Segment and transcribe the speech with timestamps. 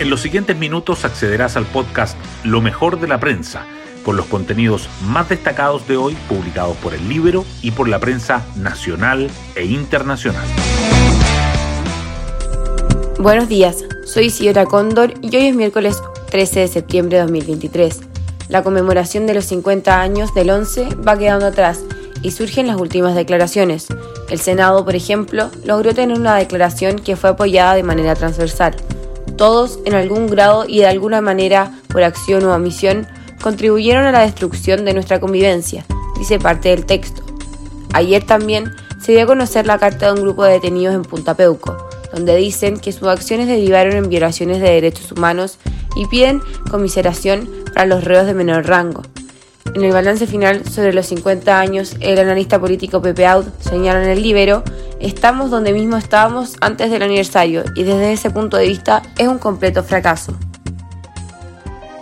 [0.00, 3.66] En los siguientes minutos accederás al podcast Lo mejor de la prensa,
[4.04, 8.46] con los contenidos más destacados de hoy publicados por el Libro y por la prensa
[8.54, 10.46] nacional e internacional.
[13.18, 17.98] Buenos días, soy Isidora Cóndor y hoy es miércoles 13 de septiembre de 2023.
[18.48, 21.80] La conmemoración de los 50 años del 11 va quedando atrás
[22.22, 23.88] y surgen las últimas declaraciones.
[24.30, 28.76] El Senado, por ejemplo, logró tener una declaración que fue apoyada de manera transversal.
[29.38, 33.06] Todos, en algún grado y de alguna manera, por acción o omisión,
[33.40, 35.86] contribuyeron a la destrucción de nuestra convivencia,
[36.18, 37.22] dice parte del texto.
[37.92, 41.34] Ayer también se dio a conocer la carta de un grupo de detenidos en Punta
[41.34, 45.58] Peuco, donde dicen que sus acciones derivaron en violaciones de derechos humanos
[45.94, 49.02] y piden comiseración para los reos de menor rango.
[49.72, 54.10] En el balance final sobre los 50 años, el analista político Pepe Aud señala en
[54.10, 54.64] el Libero,
[55.00, 59.38] estamos donde mismo estábamos antes del aniversario y desde ese punto de vista es un
[59.38, 60.34] completo fracaso.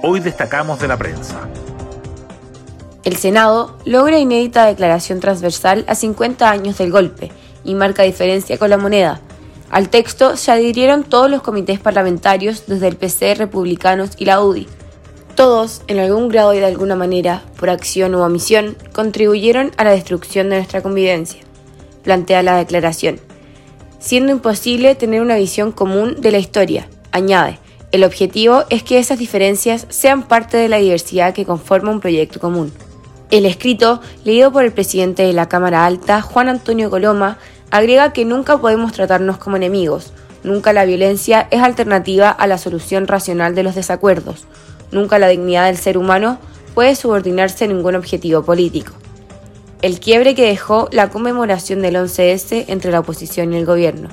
[0.03, 1.49] Hoy destacamos de la prensa.
[3.05, 7.31] El Senado logra inédita declaración transversal a 50 años del golpe
[7.65, 9.21] y marca diferencia con la moneda.
[9.71, 14.69] Al texto se adhirieron todos los comités parlamentarios desde el PC, republicanos y la UDI.
[15.35, 19.91] Todos, en algún grado y de alguna manera, por acción u omisión, contribuyeron a la
[19.91, 21.46] destrucción de nuestra convivencia,
[22.07, 23.21] plantea la declaración,
[23.99, 27.59] siendo imposible tener una visión común de la historia, añade.
[27.93, 32.41] El objetivo es que esas diferencias sean parte de la diversidad que conforma un proyecto
[32.41, 32.73] común.
[33.31, 37.37] El escrito, leído por el presidente de la Cámara Alta, Juan Antonio Coloma,
[37.71, 43.07] agrega que nunca podemos tratarnos como enemigos, nunca la violencia es alternativa a la solución
[43.07, 44.47] racional de los desacuerdos,
[44.93, 46.39] Nunca la dignidad del ser humano
[46.75, 48.93] puede subordinarse a ningún objetivo político.
[49.87, 54.09] El quiebre que dejó la conmemoración del 11S entre la oposición y el gobierno.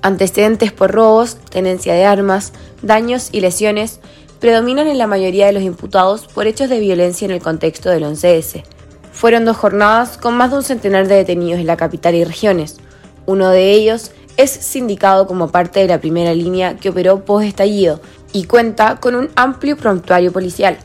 [0.00, 4.00] Antecedentes por robos, tenencia de armas, daños y lesiones
[4.38, 8.04] predominan en la mayoría de los imputados por hechos de violencia en el contexto del
[8.04, 8.62] 11S.
[9.12, 12.78] Fueron dos jornadas con más de un centenar de detenidos en la capital y regiones.
[13.26, 18.00] Uno de ellos es sindicado como parte de la primera línea que operó post-estallido
[18.32, 20.78] y cuenta con un amplio prontuario policial.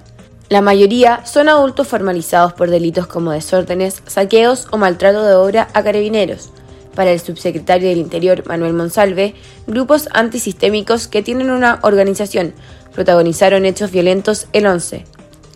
[0.49, 5.83] La mayoría son adultos formalizados por delitos como desórdenes, saqueos o maltrato de obra a
[5.83, 6.51] carabineros.
[6.93, 9.35] Para el subsecretario del Interior, Manuel Monsalve,
[9.67, 12.53] grupos antisistémicos que tienen una organización
[12.95, 15.03] protagonizaron hechos violentos el 11.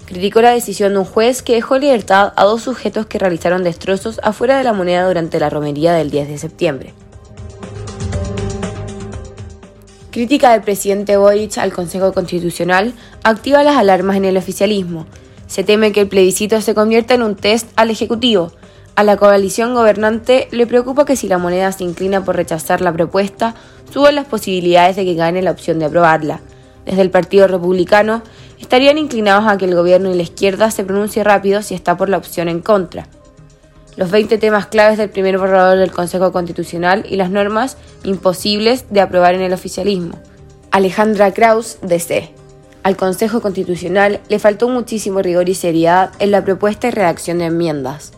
[0.05, 4.19] Criticó la decisión de un juez que dejó libertad a dos sujetos que realizaron destrozos
[4.23, 6.93] afuera de la moneda durante la romería del 10 de septiembre.
[10.11, 12.93] Crítica del presidente Boric al Consejo Constitucional
[13.23, 15.05] activa las alarmas en el oficialismo.
[15.45, 18.51] Se teme que el plebiscito se convierta en un test al Ejecutivo.
[18.95, 22.91] A la coalición gobernante le preocupa que si la moneda se inclina por rechazar la
[22.91, 23.53] propuesta,
[23.93, 26.39] suban las posibilidades de que gane la opción de aprobarla.
[26.87, 28.23] Desde el Partido Republicano
[28.59, 32.09] estarían inclinados a que el gobierno y la izquierda se pronuncie rápido si está por
[32.09, 33.07] la opción en contra
[33.99, 39.01] los 20 temas claves del primer borrador del Consejo Constitucional y las normas imposibles de
[39.01, 40.17] aprobar en el oficialismo.
[40.71, 42.31] Alejandra Kraus, DC.
[42.83, 47.47] Al Consejo Constitucional le faltó muchísimo rigor y seriedad en la propuesta y redacción de
[47.47, 48.13] enmiendas.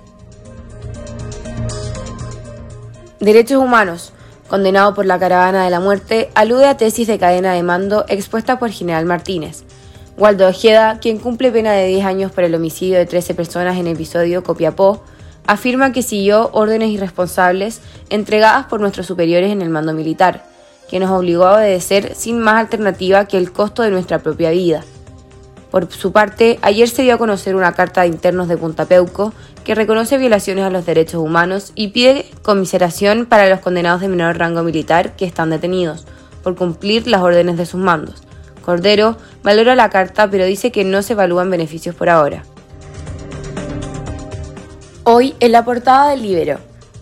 [3.19, 4.13] Derechos Humanos,
[4.49, 8.59] condenado por la Caravana de la Muerte, alude a tesis de cadena de mando expuesta
[8.59, 9.63] por General Martínez.
[10.15, 13.87] Waldo Ojeda, quien cumple pena de 10 años por el homicidio de 13 personas en
[13.87, 15.01] episodio Copiapó,
[15.51, 20.45] afirma que siguió órdenes irresponsables entregadas por nuestros superiores en el mando militar,
[20.89, 24.85] que nos obligó a obedecer sin más alternativa que el costo de nuestra propia vida.
[25.69, 29.33] Por su parte, ayer se dio a conocer una carta de internos de Punta Peuco
[29.65, 34.37] que reconoce violaciones a los derechos humanos y pide conmiseración para los condenados de menor
[34.37, 36.05] rango militar que están detenidos
[36.43, 38.23] por cumplir las órdenes de sus mandos.
[38.63, 42.43] Cordero valora la carta pero dice que no se evalúan beneficios por ahora.
[45.13, 46.59] Hoy en la portada del Libero.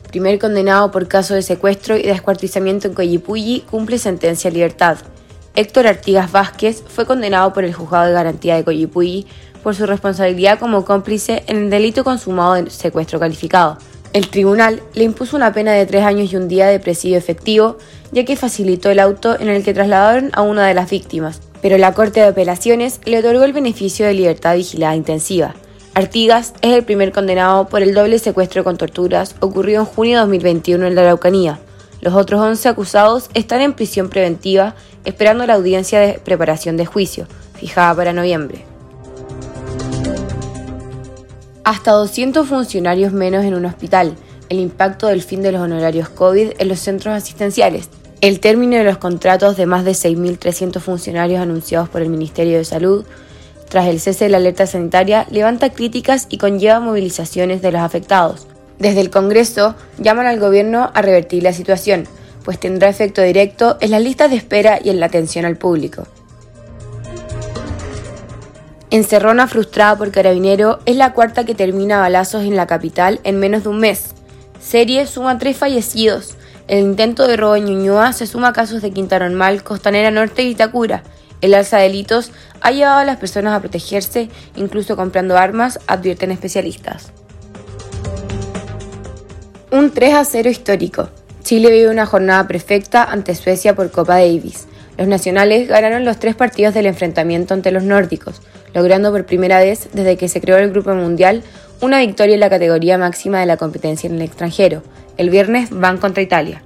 [0.08, 4.98] Primer condenado por caso de secuestro y descuartizamiento en Coyipulli cumple sentencia a libertad.
[5.56, 9.28] Héctor Artigas Vázquez fue condenado por el juzgado de garantía de Coyipulli
[9.62, 13.78] por su responsabilidad como cómplice en el delito consumado de secuestro calificado.
[14.12, 17.78] El tribunal le impuso una pena de tres años y un día de presidio efectivo,
[18.12, 21.78] ya que facilitó el auto en el que trasladaron a una de las víctimas, pero
[21.78, 25.54] la Corte de Apelaciones le otorgó el beneficio de libertad vigilada intensiva.
[26.00, 30.22] Artigas es el primer condenado por el doble secuestro con torturas ocurrido en junio de
[30.22, 31.60] 2021 en la Araucanía.
[32.00, 37.28] Los otros 11 acusados están en prisión preventiva esperando la audiencia de preparación de juicio,
[37.54, 38.64] fijada para noviembre.
[41.66, 44.16] Hasta 200 funcionarios menos en un hospital.
[44.48, 47.90] El impacto del fin de los honorarios COVID en los centros asistenciales.
[48.22, 52.64] El término de los contratos de más de 6.300 funcionarios anunciados por el Ministerio de
[52.64, 53.04] Salud
[53.70, 58.48] tras el cese de la alerta sanitaria levanta críticas y conlleva movilizaciones de los afectados.
[58.80, 62.08] Desde el Congreso llaman al gobierno a revertir la situación,
[62.44, 66.08] pues tendrá efecto directo en las listas de espera y en la atención al público.
[68.92, 73.64] Encerrona frustrada por Carabinero es la cuarta que termina balazos en la capital en menos
[73.64, 74.16] de un mes.
[74.60, 76.36] Serie suma tres fallecidos.
[76.68, 80.42] El intento de robo en Ñuñoa se suma a casos de Quinta Normal, Costanera Norte
[80.42, 81.04] y Itacura.
[81.42, 86.32] El alza de delitos ha llevado a las personas a protegerse, incluso comprando armas, advierten
[86.32, 87.12] especialistas.
[89.72, 91.10] Un 3 a 0 histórico.
[91.44, 94.68] Chile vive una jornada perfecta ante Suecia por Copa Davis.
[94.98, 98.42] Los nacionales ganaron los tres partidos del enfrentamiento ante los nórdicos,
[98.74, 101.44] logrando por primera vez desde que se creó el Grupo Mundial
[101.82, 104.84] una victoria en la categoría máxima de la competencia en el extranjero.
[105.18, 106.64] El viernes van contra Italia.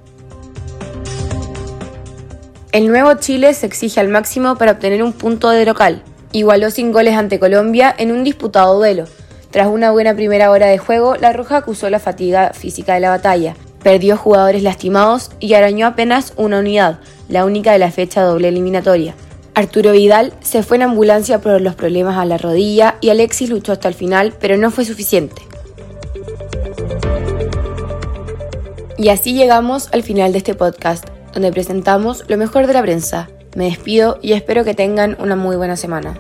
[2.74, 6.02] El nuevo Chile se exige al máximo para obtener un punto de local.
[6.32, 9.06] Igualó sin goles ante Colombia en un disputado duelo.
[9.52, 13.12] Tras una buena primera hora de juego, La Roja acusó la fatiga física de la
[13.12, 17.00] batalla, perdió jugadores lastimados y arañó apenas una unidad,
[17.30, 19.14] la única de la fecha doble eliminatoria.
[19.54, 23.74] Arturo Vidal se fue en ambulancia por los problemas a la rodilla y Alexis luchó
[23.74, 25.44] hasta el final, pero no fue suficiente.
[28.98, 33.30] Y así llegamos al final de este podcast, donde presentamos lo mejor de la prensa.
[33.56, 36.18] Me despido y espero que tengan una muy buena semana.